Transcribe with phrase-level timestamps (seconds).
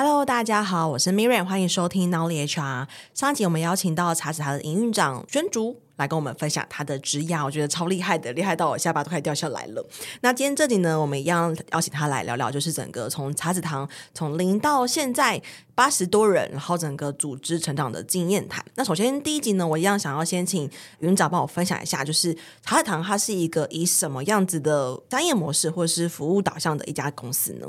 [0.00, 2.86] Hello，大家好，我是 Miriam，欢迎收听 Nowly HR。
[3.14, 9.84] 上集我们邀请到茶子堂的营运长轩竹来跟我们分享他的职涯，我觉得超厉害的，厉害到我下巴都快掉下来了。
[10.20, 15.42] 那今天这集呢，我们一样邀请他来聊聊，就是整个从茶子堂从零到现在
[15.74, 18.64] 八十多人，然后整个组织成长的经验谈。
[18.76, 20.70] 那首先第一集呢，我一样想要先请营
[21.08, 22.32] 运长帮我分享一下，就是
[22.64, 27.66] 茶子堂它是一个以什么样子的商业模式或是服务导向的一家公司呢？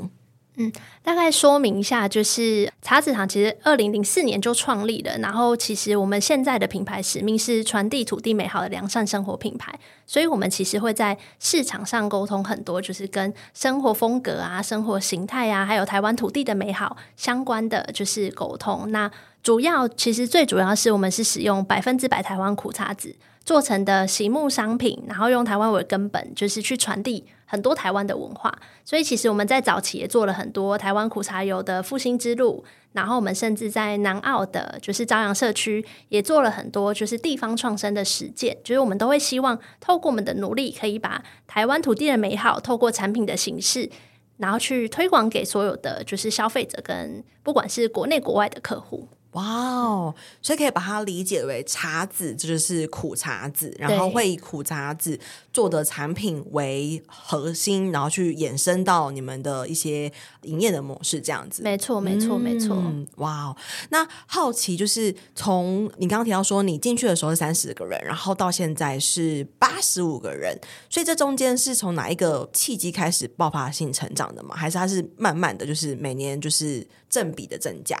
[0.62, 0.70] 嗯，
[1.02, 9.72] 大概说明一下，就是茶子堂其实二零零四年就创立了，然后其实我们现在的品牌使命是传递土地美好的良善生活品牌，
[10.06, 18.90] 所以我们其实会在市场上沟通很多，就是跟生活风格啊、生活形态啊，还有台湾土地的美好相关的就是沟通。
[18.90, 19.10] 那
[19.42, 27.24] 主要其实最主要是我们是使用百分之百台湾苦茶籽做成的洗沐商品，然后用台湾为根本，就是去传递。
[27.46, 43.90] 很多台湾的文化，所以其实我们在早期也做了很多台湾苦茶油的复兴之路，然后我们甚至在南澳的，就是朝阳社区也做了很多就是地方创生的实践，就是我们都会希望透过我们的努力，可以把台湾土地的美好，透过产品的形式，
[44.36, 49.08] 然后去推广给所有的就是消费者跟不管是国内国外的客户。
[49.32, 55.18] 哇哦，所以可以把它理解为茶籽，这就是苦茶籽，然后会以苦茶籽
[55.52, 61.62] 做的产品为核心，然后去衍生到你们的一些营业的模式，这样子。
[61.62, 62.74] 没错，没错，没错。
[62.76, 63.56] 嗯，哇哦，
[63.90, 70.58] 那好奇就是从你刚刚提到说你进去的时候是三十个人，然后到现在是八十五个人，
[70.88, 74.56] 所以这中间是从哪一个契机开始爆发性成长的吗？
[74.56, 77.96] 还是它是慢慢的就是每年就是正比的增加？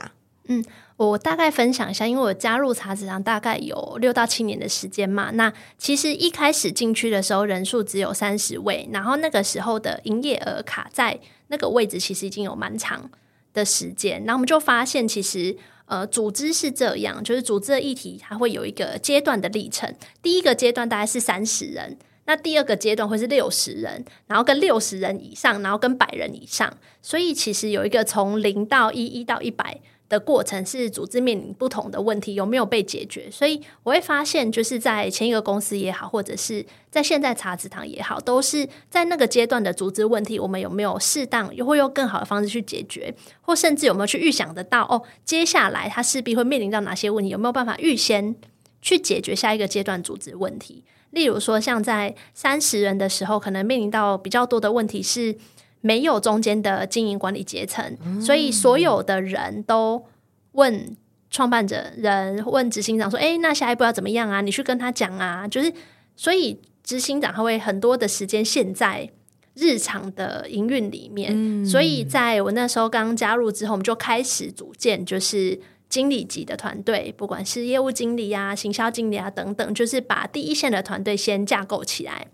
[0.46, 0.64] 嗯，
[0.96, 5.30] 我大概分享一下，因为我加入茶子堂大概有六到七年的时间嘛。
[5.34, 13.08] 那其实一开始进去的时候，人数只有三十位，然后那个时候的营业额卡在那个位置，其实已经有蛮长
[13.52, 14.18] 的时间。
[14.24, 19.94] 然后我们就发现，其实呃，组织是这样，就是组织的议题，它会有一个阶段的历程。
[20.20, 26.76] 第一个阶段大概是三十人，那第二个阶段会是六十人，然后跟六十人以上，然后跟百人以上。
[27.00, 29.80] 所以其实有一个从零到一，一到一百。
[30.10, 48.34] 的过程是组织面临不同的问题有没有被解决，所以我会发现，就是在前一个公司也好，或者是在现在茶子堂也好，都是在那个阶段的组织问题，我们有没有适当又会用更好的方式去解决，或甚至有没有去预想得到哦，接下来它势必会面临到哪些问题，有没有办法预先
[48.82, 50.82] 去解决下一个阶段组织问题？
[51.10, 55.36] 例如说，像在三十人的时候，可能面临到比较多的问题是。
[55.80, 60.04] 没有中间的经营管理阶层，嗯，所以所有的人都
[60.52, 60.96] 问
[61.30, 64.40] 创办者人问执行长说：“哎，那下一步要怎么样啊？
[64.40, 65.72] 你去跟他讲啊。”就是
[66.16, 69.08] 所以执行长他会很多的时间陷在
[69.54, 71.64] 日常的营运里面，嗯。
[71.64, 75.58] 所以在我那时候刚加入之后，我们就开始组建就是
[75.88, 82.26] 经理级的团队，不管是业务经理啊、行销经理啊等等，就是把第一线的团队先架构起来。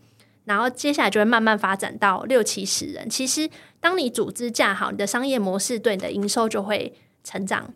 [0.47, 3.11] 然后接下来就会慢慢发展到六七十人。
[3.11, 7.71] 其实，当你组织架好，你的商业模式对你的营收就会成长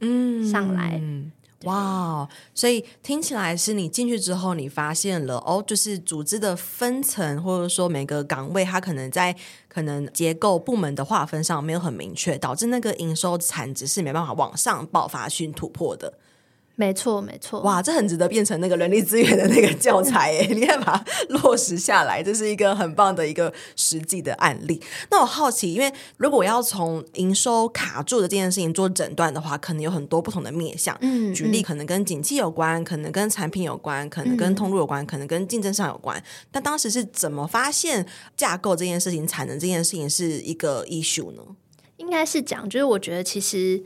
[0.50, 0.98] 上来。
[1.02, 1.30] 嗯，
[1.64, 2.26] 哇！
[2.54, 9.34] 所以听起来是你进去之后，你发现了哦，就是组织的分层，或者说每个岗位，它可能在
[9.68, 16.14] 可能结构部门的划分上没有很明确，导致那个营收产值是没办法往上爆发性突破的。
[16.80, 24.80] 没错，没错，哇，这很值得变成那个人力资源的那个教材 诶，你看把它落实下来，这是一个很棒的一个实际的案例。
[25.10, 30.96] 那我好奇，因为如果我要从营收卡住的这件事情做诊断的话，可能有很多不同的面向。
[31.02, 36.22] 嗯，举例可能跟景气有关，可能跟产品有关，可能跟通路有关，可能跟竞争上有关。
[36.50, 38.06] 但当时是怎么发现
[38.38, 41.42] 架构这件事情、产能这件事情是一个 issue 呢？
[41.98, 43.84] 应该是讲，就是我觉得其实。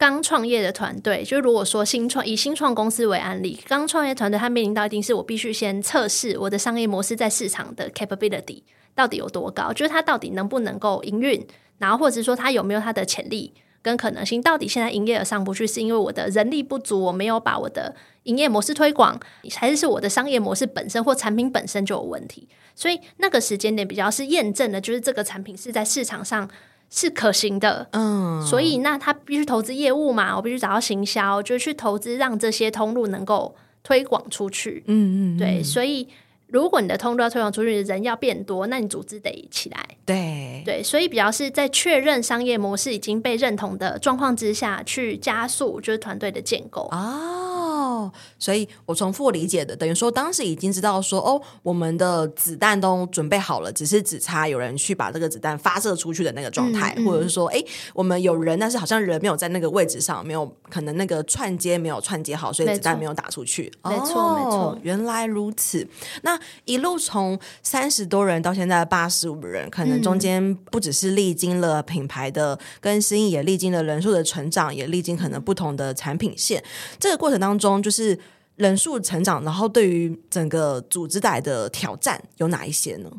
[0.00, 8.62] 刚创业的团队，就是如果说新创以新创公司为案例，刚创业团队他面临到一定是我必须先测试我的商业模式在市场的 capability
[8.94, 11.46] 到底有多高，就是它到底能不能够营运，
[11.76, 13.52] 然后或者是说它有没有它的潜力
[13.82, 19.20] 跟可能性，到底现在营业额上不去是因为我的人力不足，我没有把我的营业模式推广，
[19.54, 22.48] 还是是我的商业模式本身或产品本身就有问题？
[22.74, 26.48] 所以那个时间点比较是验证的，就是这个产品是在市场上。
[26.90, 33.54] 是可行的，嗯，所以那他必须投资业务嘛，我必须找到行销，就是去投资让这些通路能够
[33.84, 36.08] 推广出去，嗯嗯，对，所以
[36.48, 40.62] 如果你的通路要推广出去，人要变多，那你组织得起来，对。
[40.62, 46.88] 对，所以比较是在确认商业模式已经被认同的状况之下去加速，就是团队的建构。
[46.92, 47.49] 哦。
[47.70, 57.62] 哦，所以我重复理解的，等于说当时已经知道说，哦，我们的子弹都准备好了，只是只差有人去把这个子弹发射出去的那个状态，嗯嗯、或者是说，哎，
[57.94, 63.72] 我们有人，但是好像人没有在那个位置上，没有可能那个串接没有串接好，所以子弹没有打出去。
[63.84, 65.86] 没错，没错，没错，原来如此。
[66.22, 76.62] 那一路从三十多人到现在八十五人，可能中间不只是历经了品牌的更新，也历经了人数的成长，也历经可能不同的产品线。
[76.98, 78.18] 这个过程当中，就是
[78.56, 83.10] 人数成长，然后对于整个组织带来的挑战有哪一些呢？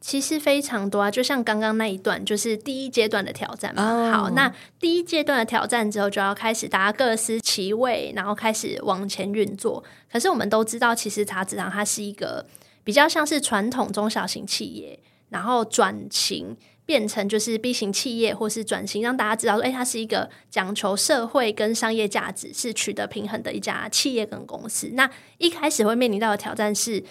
[0.00, 3.82] 其实非常多啊，就像刚刚那一段，就是第一阶段的挑战嘛。
[3.82, 4.14] Oh.
[4.14, 9.82] 好，那第一阶段的挑战之后，就要开始大家各司其位，然后开始往前运作。
[10.12, 12.44] 可是我们都知道，其实茶子堂它是一个
[12.84, 14.98] 比较像是传统中小型企业，
[15.30, 16.54] 然后转型。
[16.86, 24.90] 变成就是 B 型企业，或是转型，让大家知道说，哎，它是一个讲求社会跟商业价值是取得平衡的一家企业跟公司。
[24.92, 27.02] 那一开始会面临到的挑战是，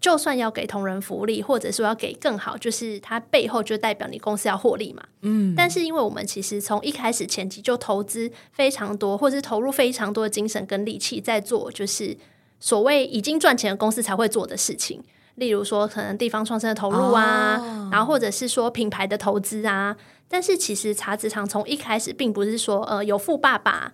[0.00, 5.04] 就算要给同仁福利，或者说要给更好，就是它背后就代表你公司要获利嘛。
[5.20, 5.54] 嗯。
[5.56, 12.16] 但是因为我们其实从一开始前期就投资非常多，或是投入非常多的精神跟力气在做，就是
[12.58, 15.02] 所谓已经赚钱的公司才会做的事情。
[15.36, 17.94] 例如说，可能地方创生的投入啊，oh.
[17.94, 19.96] 然后或者是说品牌的投资啊。
[20.28, 23.92] 但是其实茶籽堂从一开始并不是说呃有富爸爸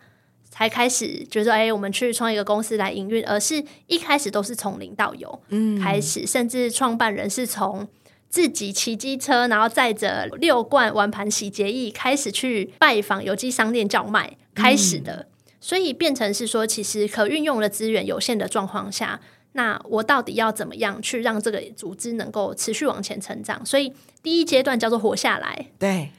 [0.50, 5.40] 才开始，就是说哎，我们去创一个公司来营运，而是一开始都是从零到有
[5.82, 7.88] 开始，嗯、甚至创办人是从
[8.28, 15.26] 自己骑机车，然后载着六罐碗盘洗洁液开始去拜访有机商店叫卖开始的，嗯、
[15.60, 19.20] 所以变成是说，其实可运用的资源有限的状况下。
[19.56, 23.64] 那我到底要怎么样去让这个组织能够持续往前成长？
[23.64, 23.90] 所以
[24.22, 26.10] 第一阶段叫做活下来，对，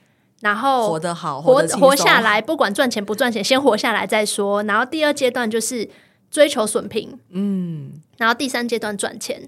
[0.41, 4.63] 然后活得好，活活下来，不管赚钱不赚钱，先活下来再说。
[4.63, 5.87] 然后第二阶段就是
[6.31, 9.47] 追求损平，嗯，然后第三阶段赚钱。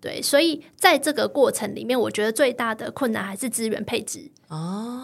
[0.00, 4.28] 对，所以在这个过程里面，我觉得最大的困难还是资源配置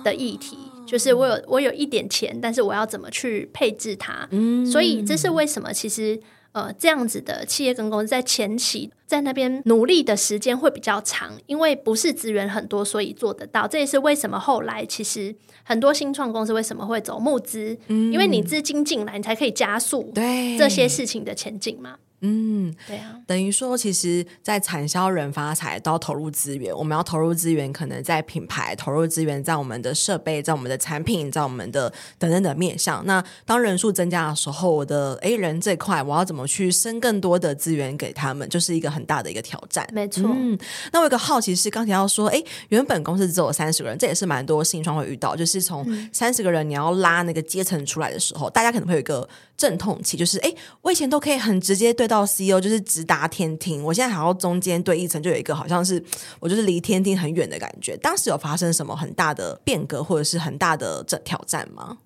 [0.02, 4.26] 的议题，哦、就是我有我有一点钱，但是我要怎么去配置它？
[4.32, 5.72] 嗯，所以这是为什么？
[5.72, 6.20] 其实。
[6.52, 13.68] 呃，这样子的企业跟公司在前期在那边努力的时间会比较长，因为不是资源很多，所以做得到。
[13.68, 21.96] 这也是为什么后来其实很多新创公司为什么会走募资，嗯，因为你资金进来，你才可以加速对这些事情的前进嘛。
[22.22, 26.76] 嗯，对啊，等于说，其实，在产销人发财都要投入资源。
[26.76, 33.04] 我们要投入资源，可能在品牌投入资源，在我们的设备，在我们的产品，在我们的等等的面向。
[33.06, 39.88] 那当人数增加的时候，我的 A 人这块，我要怎么去生更多的资源给他们，就是一个很大的一个挑战。
[39.92, 40.30] 没错。
[40.34, 40.58] 嗯，
[40.92, 49.26] 那我有个好奇是，刚才要说，哎，原本公司只有三十个人，这也是蛮多新创会遇到，就是从三十个人你要拉那个阶层出来的时候，大家可能会有一个
[49.56, 50.52] 阵痛期，就是哎，
[50.82, 52.80] 我以前都可以很直接对到 CEO，就是。
[52.90, 56.02] 直达天庭，我现在还要中间对一层，就有一个好像是
[56.40, 57.96] 我就是离天庭很远的感觉。
[57.98, 61.98] 当时有发生什么很大的变革，或者是很大的这挑战吗？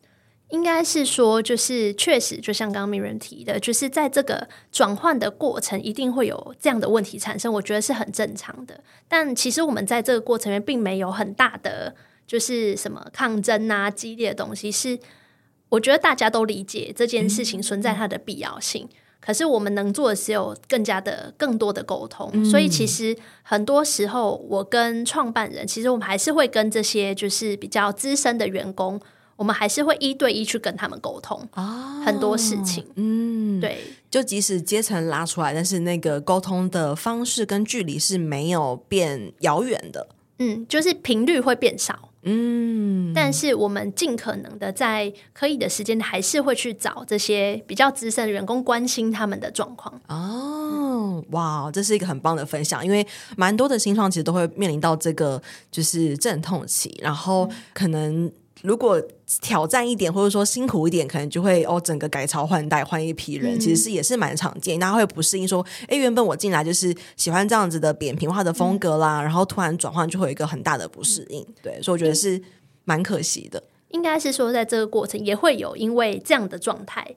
[0.51, 7.51] 应该是说，就是确实，就像刚刚 Miriam 提的，就是在这个转换的过程，一定会有这样的问题产生。
[7.51, 8.79] 我觉得是很正常的。
[9.09, 11.95] 但其实我们在这个过程里面，并没有很大的
[12.27, 14.71] 就是什么抗争啊、激烈的东西。
[14.71, 14.99] 是
[15.71, 18.87] 我觉得大家都理解这件事情存在它的必要性。
[18.91, 29.01] 嗯可是我们能做的是有更加的、更多的沟通，嗯、所以其实很多时候，我跟创办人，其实我们还是会跟这些就是比较资深的员工，
[29.37, 33.79] 我们还是会一对一去跟他们沟通啊，很多事情，嗯，对，
[34.11, 40.07] 就即使阶层拉出来，但是那个沟通的方式跟距离是没有变遥远的，
[40.39, 42.11] 嗯，就是频率会变少。
[42.25, 50.01] 嗯，但是我们尽可能的在可以的时间，还是会去找这些比较资深的员工，关心他们的状况。
[50.09, 55.41] 哦，哇，这是一个很棒的分享，因为蛮多的新创其实都会面临到这个
[55.71, 58.33] 就是阵痛期，然后可能。
[58.65, 58.99] 如果
[59.43, 64.81] 挑战一点，或者说辛苦一点，可能就会哦，整个改朝换代，换一批人，嗯、其实是也是蛮常见。
[64.81, 71.47] 大家会不适应，说，哎，原本我进来就是喜欢这样子的扁平化的风格啦，嗯、然后突然转换就会有一个很大的不适应。
[71.63, 72.41] 对，所以我觉得是
[72.85, 73.63] 蛮可惜的。
[73.91, 77.15] 应该是说，在这个过程也会有因为这样的状态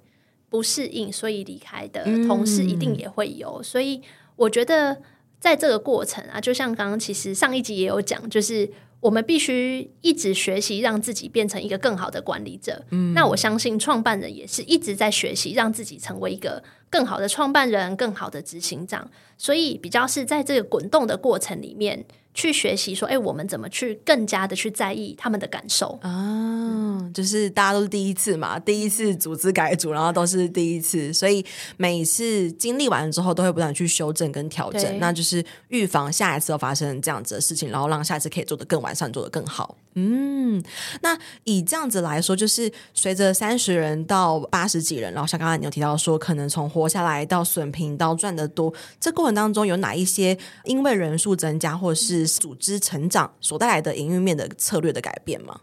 [0.50, 3.62] 不适应，所以离开的同事一定也会有。
[3.62, 4.02] 嗯、所以
[4.36, 4.98] 我觉得
[5.40, 8.70] 在这个过程啊，就像刚刚其实上一集也有讲，就是。
[9.00, 12.84] 我们必须一直学习，让自己变成一个更好的管理者。
[12.90, 19.10] 嗯，那我相信创办人也是一直在学习，让自己成为一个更好的创办人、更好的执行长。
[19.38, 22.04] 所以，比较是在这个滚动的过程里面
[22.38, 31.44] 去学习，说：“哎，我们怎么去更加的去在意他们的感受？”啊，就是大家都是第一次嘛，第一次组织改组，然后都是第一次，所以
[31.78, 39.76] 每一次经历完了之后，都会不断去修正跟调整，那就是预防下一次又发生这样子的事情，然后让下一次可以做得更完善，做得更好。
[40.00, 40.64] 嗯，
[41.02, 55.62] 那以这样子来说，就是随着三十人到八十几人，然后像刚才你有提到说，可能从活下来到损平到赚得多，这过程当中有哪一些因为人数增加或是组织成长所带来的营运面的策略的改变吗？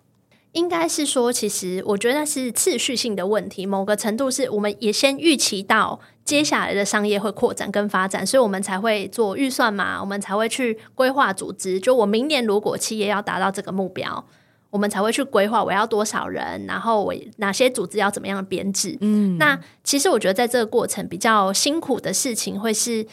[0.55, 3.67] 应该是说，其实我觉得是次序性的问题。
[3.67, 11.79] 某个程度是，我们也先预期到接下来的商业会扩展跟发展，所以我们才会做预算嘛，我们才会去规划组织。
[11.79, 14.25] 就我明年如果企业要达到这个目标，
[14.71, 18.97] 我们才会去规划我要多少人，然后我哪些组织要怎么样编制。
[19.01, 23.07] 嗯，那其实我觉得在这个过程比较辛苦的事情会是。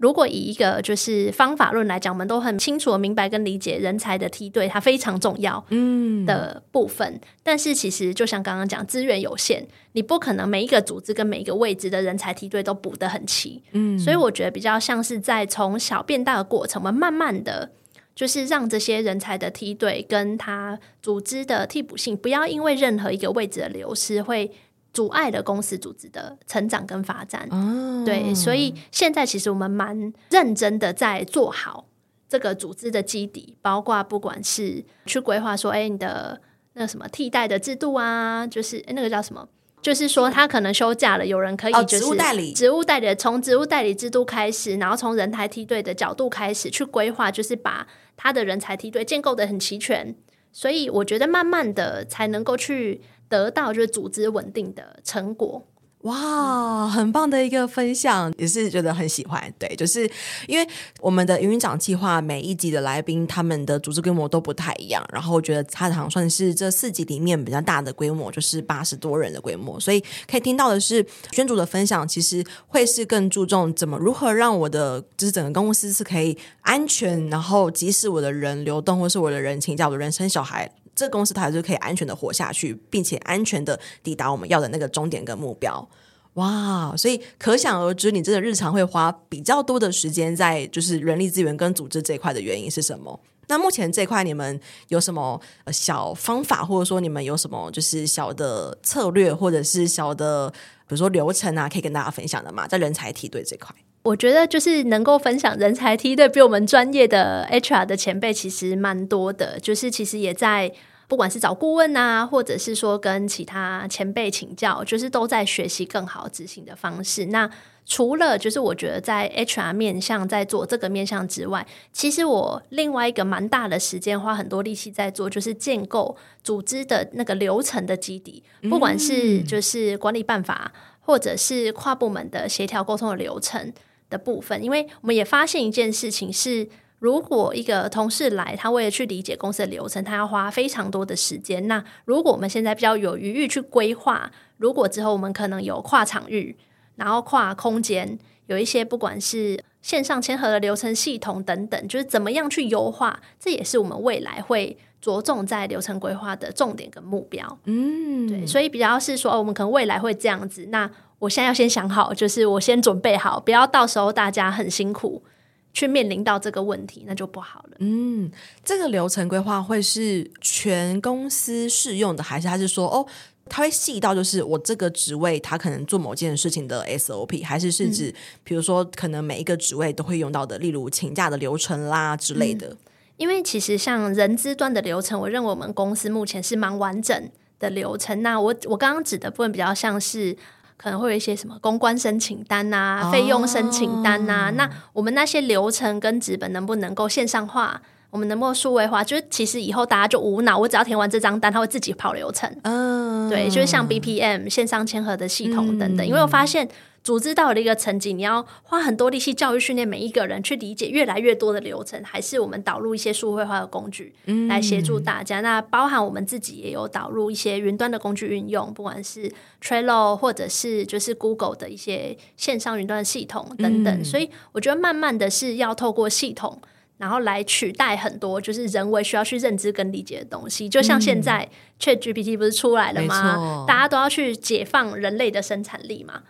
[0.00, 7.06] 如果以一个就是方法论来讲，我们都很清楚的明白跟理解人才的梯队，它非常重要嗯的部分。
[7.06, 13.62] 嗯、但是其实就像刚刚讲，资源有限，你不可能每一个组织跟每一个位置的人才梯队都补得很齐。
[13.72, 17.70] 嗯，所以我觉得比较像是在从小变大的过程，我们慢慢的
[18.14, 24.50] 就是让这些人才的梯队跟他组织的替补性，不要因为任何一个位置的流失会。
[24.92, 31.86] 阻碍了公司组织的成长跟发展，哦、对，所以现在其实我们蛮认真的在做好
[32.28, 36.40] 这个组织的基底，包括不管是去规划说，哎，你的
[36.72, 39.48] 那个什么替代的制度啊，就是那个叫什么，
[39.80, 50.16] 就是说他可能休假了，有人可以就是职务代理，职务代理从职务代理制度开始，然后从人才梯队的角度开始去规划，就是把他的人才梯队建构的很齐全，
[50.52, 53.00] 所以我觉得慢慢的才能够去。
[53.30, 55.64] 得到就是组织稳定的成果。
[56.04, 59.52] 哇，很棒的一个分享，也是觉得很喜欢。
[59.58, 60.10] 对，就是
[60.48, 60.66] 因为
[60.98, 69.78] 我们的营运长计划每一集的来宾，他们的组织规模都不太一样，然后我觉得他好像算是这四集里面比较大的规模，就是八十多人的规模。
[69.78, 80.72] 所以可以听到的是，宣主的分享其实会是更注重怎么如何让我的就是整个公司是可以安全，然后即使我的人流动或是我的人请假，我的人生小孩。
[81.00, 85.88] 这公司它还是可以安全的活下去，并且安全的抵达我们要的那个终点跟目标。
[86.34, 86.94] 哇！
[86.96, 93.18] 所以可想而知，你真的日常会花比较多的时间在就是人力资源跟组织这一块的原因是什么？
[93.48, 95.40] 那目前这块你们有什么
[95.72, 102.64] 小方法，或者说你们有什么就是小的策略，或者是小的比如说流程啊，可以跟大家分享的吗？
[102.68, 110.72] 在人才梯队这块，我觉得就是能够分享人才梯队比我们专业的 HR 的前辈其实蛮多的，就是其实也在。
[111.10, 117.26] 不管是找顾问啊，或者是说跟其他前辈请教，就是都在学习更好执行的方式。
[117.26, 117.50] 那
[117.84, 133.72] 除了就是我觉得在 HR 面向在做这个面向之外，其实我另外一个蛮大的时间花很多力气在做，就是建构组织的那个流程的基底，不管是就是管理办法，或者是跨部门的协调沟通的流程
[134.08, 134.62] 的部分。
[134.62, 136.68] 因为我们也发现一件事情是。
[137.00, 141.66] 如果一个同事来，他为了去理解公司的流程，他要花非常多的时间。
[141.66, 146.56] 那如果我们现在比较有余裕去规划，如果之后我们可能有跨场域，
[146.96, 157.58] 然后跨空间，有一些不管是线上签合的流程系统等等，就是怎么样去优化，这也是我们未来会着重在流程规划的重点跟目标。
[157.64, 160.66] 嗯，对，所以比较是说，哦，我们可能未来会这样子。
[160.66, 165.22] 那我现在要先想好，就是我先准备好，不要到时候大家很辛苦。
[165.72, 167.76] 去面临到这个问题，那就不好了。
[167.78, 168.30] 嗯，
[168.64, 173.06] 这个流程规划会是全公司适用的，还是还是说哦，
[173.48, 182.68] 他会细到就是我这个职位他可能做某件事情的 SOP，还是是指、嗯、比如说可能每一个职位都会用到的，例如请假的流程啦之类的。
[182.68, 182.76] 嗯、
[183.16, 188.22] 因为其实像人资端的流程，我认为我们公司目前是蛮完整的流程。
[188.22, 190.36] 那我我刚刚指的部分比较像是。
[190.80, 197.78] 可能会有一些什么公关申请单啊、费用申请单啊，哦、那我们那些流程跟纸本能不能够线上化？
[198.08, 199.04] 我们能不能数位化？
[199.04, 202.50] 就是其实以后大家就无脑，我只要填完这张单，它会自己跑流程。
[202.62, 206.06] 嗯、对，就是像 BPM 线上签合的系统等等。
[206.06, 206.66] 嗯、因为我发现。
[207.02, 214.14] 组织到了一个层级，你要花很多力气教育训练每一个人，去理解越来越多的流程，还是我们导入一些数位化的工具
[214.48, 215.40] 来协助大家？
[215.40, 224.00] 嗯、那包含我们自己也有导入一些云端的工具运用，不管是 Trello 或者是就是 Google 的一些线上云端系统等等。
[224.00, 226.60] 嗯、所以我觉得慢慢的是要透过系统，
[226.98, 230.68] 然后来取代很多就是人为需要去认知跟理解的东西。
[230.68, 231.48] 就像现在
[231.80, 233.36] ChatGPT 不是出来了吗？
[233.38, 236.24] 嗯、大家都要去解放人类的生产力嘛。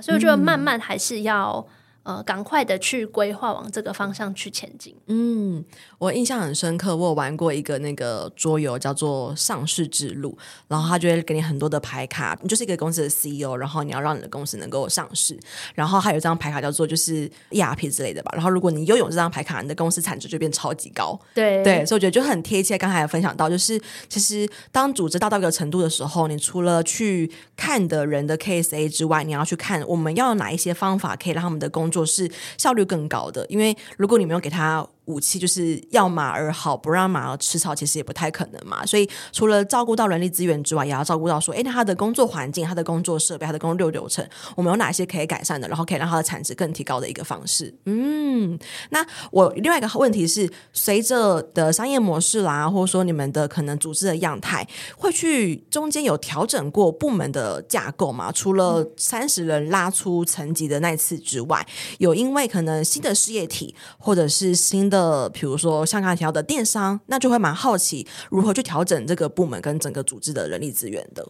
[0.00, 1.66] 所以我觉得慢慢还是要
[2.08, 4.96] 呃赶快的去规划往这个方向去前进。
[5.08, 5.62] 嗯，
[5.98, 10.30] 我印象很深刻，我有玩过一个那个桌游叫做《上市之路》，
[10.68, 15.38] 然后他就会给你很多的牌卡，你就是一个公司的 CEO，然后你要让你的公司能够上市，
[15.74, 21.20] 然后还有一张牌卡叫做就是 ERP 之类的吧，然后如果你拥有这张牌卡，你的公司产值就变超级高。
[21.34, 22.78] 对对，所以我觉得就很贴切。
[22.78, 33.46] 刚才有分享到，就是其实当组织大到一个程度的时候，你除了去看的人的 KSA 之外，你要去看我们要有哪一些方法可以让他们的工作是效率更高的。
[33.48, 34.88] 因为如果你没有给他。
[35.08, 38.84] 武器就是要马儿好，不让马儿吃草，其实也不太可能嘛。
[38.84, 47.74] 所以除了照顾到人力资源之外，也要照顾到说，哎，那他的工作环境、他的工作设备、他的工作流程，我们有哪些可以改善的，然后可以让他的产值更提高的一个方式。
[47.86, 48.58] 嗯，
[48.90, 58.30] 那我另外一个问题是，随着的商业模式啦，或者说你们的可能组织的样态，会去中间有调整过部门的架构吗？
[58.30, 61.66] 除了三十人拉出层级的那次之外，
[61.98, 71.24] 有因为可能新的事业体或者是新的呃，比如说像刚才提到的电商，那就会蛮好奇如何去调整这个部门跟整个组织的人力资源的。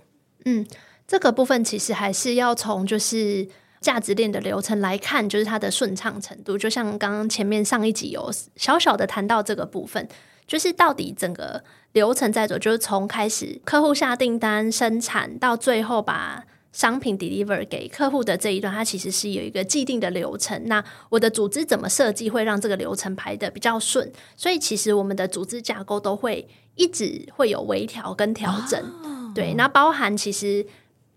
[0.47, 0.67] 嗯，
[1.07, 3.47] 这个部分其实还是要从就是
[3.83, 6.57] 价值链的流程来看，就是它的顺畅程度。
[6.57, 10.09] 就像刚刚前面上一集有小小的谈到这个部分，
[10.47, 16.45] 就是到底整个流程在走，就是从开始客户下订单、生产到最后把。
[16.71, 20.63] 商品 deliver 给客户的这一段，它其实是有一个既定的流程。
[20.67, 24.13] 那我的组织怎么设计，会让这个流程排得比较顺？
[24.37, 26.47] 所以其实我们的组织架构都会
[26.77, 28.79] 一直会有微调跟调整。
[29.03, 30.67] 哦、对，那包含其实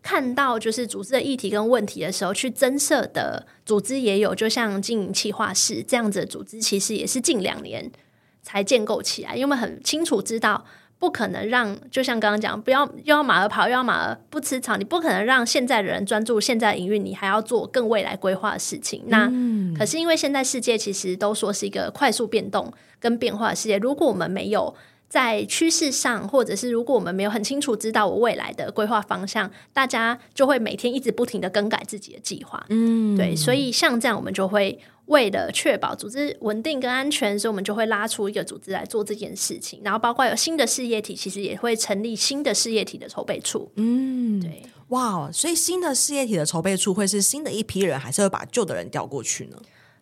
[0.01, 7.91] 看到就是组织的议题跟问题的时候，去增设的组织也有，就像经营企划室这样子的组织，其实也是近两年
[8.41, 10.65] 才建构起来，因为我们很清楚知道。
[11.01, 14.77] 不可能让，就像刚刚讲，不要又要马儿跑，又要马儿不吃草。
[14.77, 19.03] 你不可能让现在的人专注现在营运，你还要做更未来规划的事情。
[19.08, 24.75] 那、嗯、可是因为现在世界其实都说是一个快速变动跟变化的世界，如果我们没有
[25.10, 32.63] 在趋势上，或者是如果我们没有很清楚知道我未来的规划方向，大家就会每天一直不停的更改自己的计划。
[32.70, 34.79] 嗯，对，所以像这样，我们就会。
[35.12, 39.82] 为了确保组织稳定跟安全，所以我们就会拉出一个组织来做这件事情。
[39.84, 43.70] 然后，包括有新的事业体，其实也会成立新的事业体的筹备处。
[43.75, 49.57] 嗯，对，哇，所以新的事业体的筹备处会是新的一批人，还是会把旧的人调过去呢？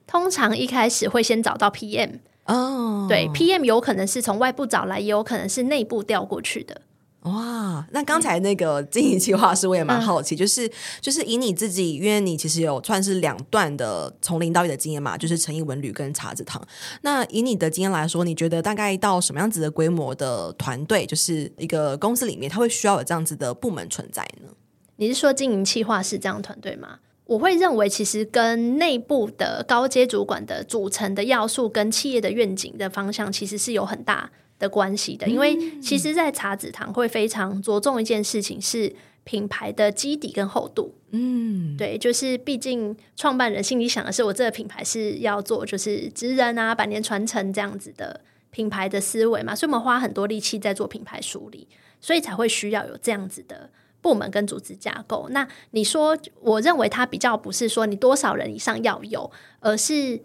[0.05, 6.81] 通常一开始会先找到 PM 哦，对，PM 有可能是从外部找来，也有可能是内部调过去的。
[7.23, 16.65] 哇，那刚才那个经营计划师我也蛮好奇，嗯、就是就是以你自己，因为你其实有算是两段的从零到一的经验嘛，就是诚毅文旅跟茶子堂。
[17.01, 24.47] 那以你的经验来说，你觉得大概到什么样子的规模的团队，就是一个公司里面，它会需要有这样子的部门存在呢？
[24.95, 26.99] 你是说经营计划是这样团队吗？
[27.25, 38.93] 我会认为，其实跟内部的高阶主管的组成的要素，跟企业的愿景的方向，其实是有很大的关系的，因为其实，在茶子堂会非常着重一件事情，是
[39.23, 40.93] 品牌的基底跟厚度。
[41.11, 48.19] 嗯，对，就是毕竟创办人心里想的是，我这个品牌是要做就是职人啊、百年传承这样子的
[48.51, 51.67] 品牌的思维嘛，所以我们花很多力气在做品牌梳理，
[52.01, 53.69] 所以才会需要有这样子的
[54.01, 55.29] 部门跟组织架构。
[55.31, 60.19] 那你说，我认为它比较不是说你多少人以上要有，而是。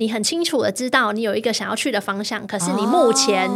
[0.00, 3.50] 你很清楚的知道你有一个想要去的方向，可是你目前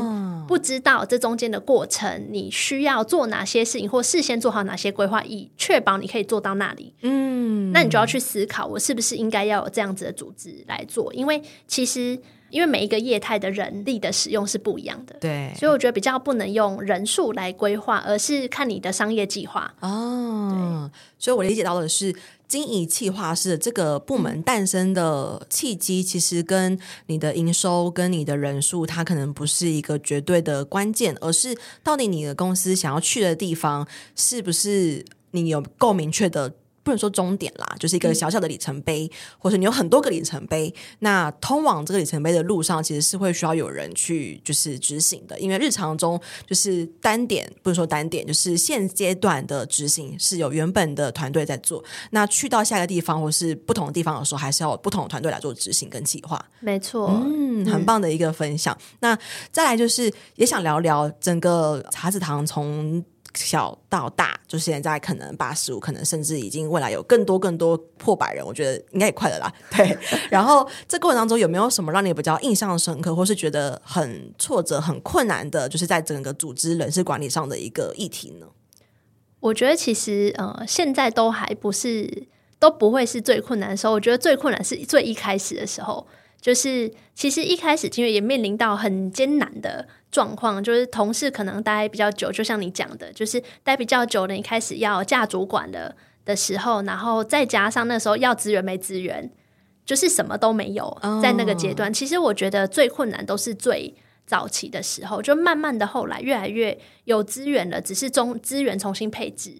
[0.46, 6.92] 不知道这中间的过程，你需要做哪些事情，或事先做好哪些规划，以确保你可以做到那里。
[7.00, 11.12] 嗯，那你就要去思考，我是不是应该要有这样子的组织来做？
[11.14, 12.20] 因为其实。
[12.54, 19.74] 因为每一个业态的人力的使用是不一样的，对，所以我觉得比较不能用人数来规划，而是看你的商业计划。
[19.80, 22.14] 哦，对，所以我理解到的是，
[22.46, 36.54] 经营企划是这个部门诞生的契机，其实跟你的营收跟你的人数，它可能不是一个绝对的关键，而是到底你的公司想要去的地方，是不是你有够明确的。
[36.84, 40.72] 不能说终点啦，就是一个小小的里程碑，嗯、或者你有很多个里程碑。
[41.00, 51.82] 那通往这个里程碑的路上，其实是会需要有人去就是执行的，因为日常中就是单点，不能说单点，就是现阶段的执行是有原本的团队在做。
[52.10, 56.44] 那去到下一个地方或是不同的地方的时候，还是要有不同的团队来做执行跟计划。
[56.60, 58.76] 没错，嗯，很棒的一个分享。
[58.78, 59.18] 嗯、那
[59.50, 63.02] 再来就是也想聊聊整个茶子堂从。
[63.34, 69.52] 小到大，就现在可能八十五，可能甚至已经未来有更多更多破百人，我觉得应该也快了啦。
[69.76, 69.96] 对，
[70.30, 78.46] 然后这过程当中有没有什么让你比较印象深刻，或是觉得很挫折、很困难的，就是在整个组织人事管理上的一个议题呢？
[79.40, 82.26] 我觉得其实呃，现在都还不是
[82.58, 83.92] 都不会是最困难的时候。
[83.92, 86.06] 我觉得最困难是最一开始的时候，
[86.44, 99.30] 就是其实一开始因为也面临到很艰难的状况，就是同事可能待比较久，就像你讲的，就是待比较久的，你开始要嫁主管了的时候，然后再加上那时候要资源没资源，
[99.86, 103.94] 就是什么都没有，在那个阶段，其实我觉得最困难都是最。
[104.26, 109.52] 早期的时候，就慢慢的后来越来越有资源了，只是中资源重新配置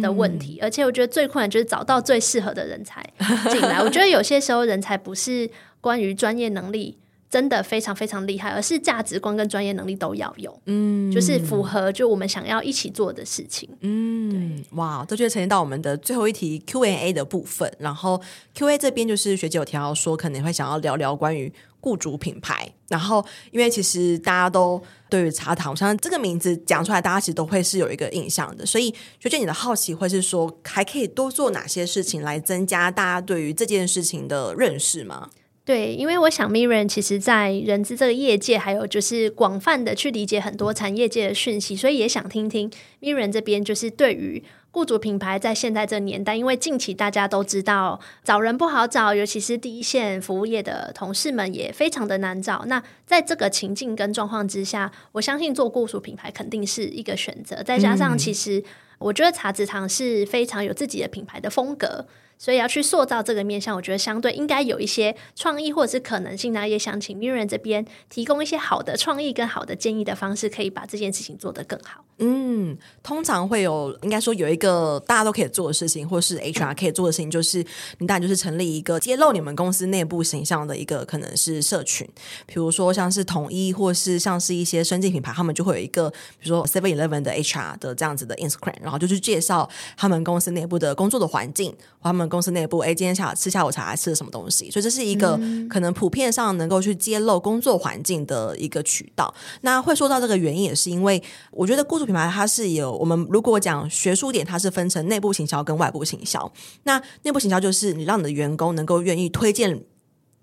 [0.00, 0.60] 的问题。
[0.60, 3.04] 嗯、而且我觉得最困难就是找到最适合的人才
[3.50, 3.82] 进来。
[3.82, 5.50] 我觉得有些时候人才不是
[5.82, 6.96] 关于专业能力
[7.28, 10.58] 真的非常非常厉害，而是价值观跟专业能力都要有。
[10.64, 13.68] 嗯，就是符合就我们想要一起做的事情。
[13.80, 17.70] 嗯，对，哇，这就呈现到我们的最后一题 Q&A 的部分。
[17.78, 18.18] 然后
[18.54, 21.52] Q&A 这边就是学姐有提到说，可能会想要聊聊关于。
[21.84, 35.30] 雇主品牌，然后因为其实大家都对于茶堂像这个名字讲出来，大家其实都会是有一个印象的，所以学姐你的好奇会是说，还可以多做哪些事情来增加大家对于这件事情的认识吗？
[35.64, 42.70] 对，因为我想 Miriam 其实在人资这个业界，还有就是广泛的去理解很多产业界的讯息，所以也想听听
[43.00, 44.42] Miriam 这边就是对于。
[44.74, 52.64] 雇主品牌在现在这年代，因为近期大家都知道找人不好找，尤其是第一线服务业的同事们也非常的难找。
[52.66, 57.62] 那在这个情境跟状况之下，我相信做雇主品牌肯定是一个选择。
[57.62, 58.64] 再加上，其实
[58.98, 62.06] 我觉得茶子堂是非常有自己的品牌的风格。
[62.42, 66.52] 所以要去塑造这个面向，我觉得相对应该有一些创意或者是可能性。
[66.52, 72.04] 那也想请 Miriam 这边提供一些好的创意跟好的建议的方式，可以把这件事情做得更好。
[72.18, 77.64] 嗯，通常会有应该说有一个大家都可以做的事情，或是 HR 可以做的事情，就是
[77.98, 82.08] 你当然就是成立一个揭露你们公司内部形象的一个可能是社群，
[82.46, 92.31] 比如说像是统一，或是像是一些生技品牌，他们就会有一个比如说 Seven Eleven 的 HR 的这样子的 Instagram，然后就去介绍他们公司内部的工作的环境，他们。
[92.32, 94.70] 公司内部，哎，今天下午吃下午茶吃了什么东西？
[94.70, 99.34] 所以这是一个可能普遍上能够去揭露工作环境的一个渠道。
[99.60, 106.50] 那会说到这个原因，也是因为我觉得雇主品牌它是有我们如果讲学术点，它是分成内部行销跟外部行销。
[106.84, 109.82] 那内部行销就是你让你的员工能够愿意推荐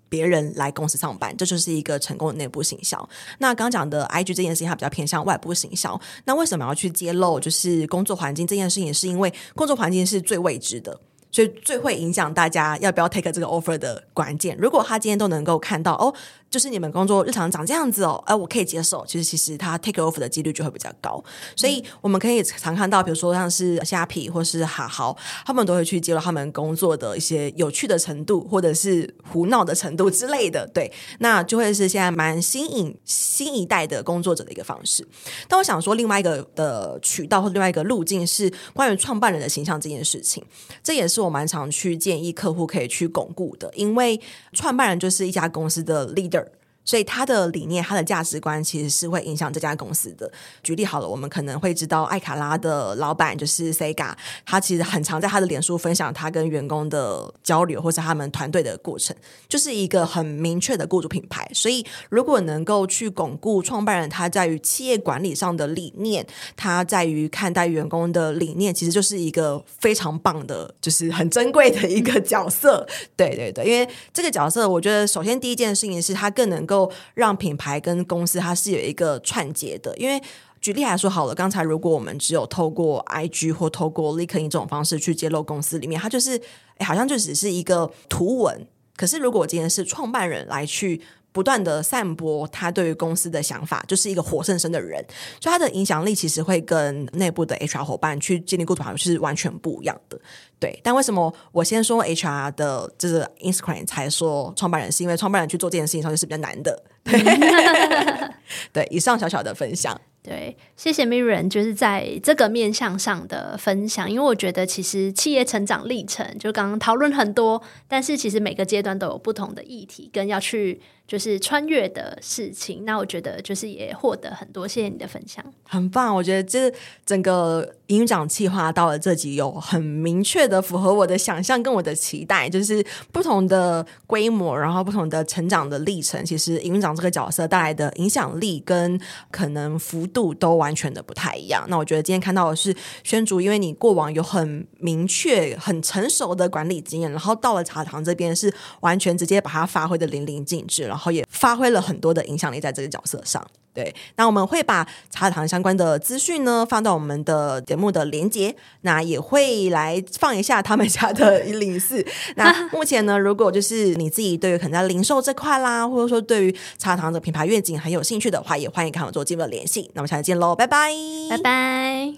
[0.08, 2.96] 别人来公司上班，这就是一个成功的内部行销。
[3.38, 6.00] 那刚刚讲的 IG 这件事情，它比较偏向外部行销。
[6.24, 8.86] 那为什么要去揭露就是工作环境这件事情？
[8.86, 11.00] 也是因为工作环境是最未知的。
[11.30, 16.14] 所以最会影响大家要不要 take 这个 offer 的关键，如果他今天都能够看到哦。
[16.50, 19.06] 就是你们工作日常长这样子哦，哎，我可以接受。
[19.06, 21.22] 其实，其实他 take off 的几率就会比较高。
[21.54, 30.68] 所以我们可以常看到，比如说像是虾皮或是哈豪，他们都会去揭露他们工作的一些有趣的程度，或者是胡闹的程度之类的。
[30.74, 35.06] 对，那就会是现在蛮新颖新一代的工作者的一个方式。
[35.46, 40.44] 但我想说，另外一个的渠道或另外一个路径是关于创办人的形象这件事情。
[40.82, 44.20] 这也是我蛮常去建议客户可以去巩固的，因为
[44.52, 46.39] 创办人就是一家公司的 leader。
[46.84, 50.30] 所以他的理念、他的价值观其实是会影响这家公司的。
[50.62, 54.12] 举例好了，我们可能会知道艾卡拉的老板就是 Sega，
[54.44, 59.14] 他其实很常在他的脸书分享他跟员工的交流，或是他们团队的过程，
[59.48, 61.48] 就是一个很明确的雇主品牌。
[61.52, 72.86] 所以，如果能够去巩固创办人他在于企业管理上的理念，他在于看待员工的理念，其实就是一个非常棒的，就是很珍贵的一个角色。
[73.16, 76.90] 对对对，因为这个角色，我觉得首先第一件事情是他更能够。
[77.14, 80.22] 让品牌跟公司它是有一个串接的，因为
[80.60, 86.40] 举例来说好了，刚才如果我们只有透过 IG 或透过 LinkedIn 这种方式去揭露公司里面，它就是
[86.80, 88.66] 好像就只是一个图文。
[88.96, 91.00] 可是如果今天是创办人来去。
[91.32, 95.04] 不断的散播他对于公司的想法，就是一个活生生的人，
[95.40, 100.20] 所以他的影响力其实会跟内部的 HR 伙伴去建立雇主团是完全不一样的。
[100.58, 106.82] 对，但为什么我先说 HR 的就是 Instagram 才说创办人，是因为创办人去做这件事情上就是比较难的。
[108.72, 109.98] 对，以上小小的分享。
[110.22, 120.82] 对，谢谢 Miriam，就是在这个面向上的分享，因为我觉得其实企业成长历程就刚刚讨论很多，但是其实每个阶段都有不同的议题跟要去。
[121.10, 126.14] 就是穿越的事情，那我觉得就是也获得很多，谢谢你的分享，很棒。
[126.14, 126.72] 我觉得这
[127.04, 138.96] 整个营长计划到了这集，有很明确的符合我的想象跟我的期待，就是不同的规模，然后不同的成长的历程，其实营长这个角色带来的影响力跟
[139.32, 141.64] 可能幅度都完全的不太一样。
[141.66, 150.99] 那我觉得今天看到的是宣竹，因为你过往有很明确、很成熟的管理经验，然后到了茶堂这边是完全直接把它发挥的淋漓尽致了。
[151.00, 153.42] 然后也发挥了很多的影响力在这个角色上。
[153.72, 162.04] 对，那我们会把茶籽堂相关的资讯呢放到我们的节目的连接，那也会来放一下他们家的一 零四。
[162.34, 169.90] 那目前呢，如果就是你自己对于可能在零售这块啦，或者说对于茶籽堂的品牌愿景很有兴趣的话，也欢迎跟我做进一步的联系。
[169.94, 170.92] 那我们下次见喽，拜拜，
[171.30, 172.12] 拜拜。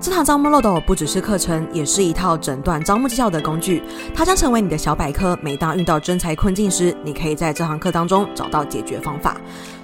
[0.00, 3.82] 这堂招募漏斗不只是课程，也是一套诊断招募绩效的工具，
[4.14, 5.38] 它将成为你的小百科。
[5.42, 9.38] 每当遇到真才困境时，你可以在这堂课当中找到解决方法。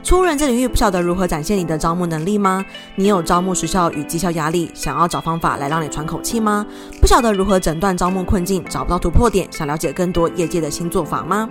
[0.06, 2.64] 初入人这领域，不晓得如何展现你的招募能力吗？
[2.94, 6.64] 你有招募时效与绩效压力，想要找方法来让你喘口气吗？
[7.00, 11.50] 不晓得如何诊断招募困境，找不到突破点，想了解更多业界的新做法吗？